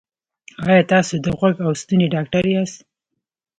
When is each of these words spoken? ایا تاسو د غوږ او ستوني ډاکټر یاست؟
ایا 0.67 0.81
تاسو 0.91 1.13
د 1.23 1.25
غوږ 1.37 1.55
او 1.65 1.71
ستوني 1.81 2.07
ډاکټر 2.15 2.43
یاست؟ 2.53 2.77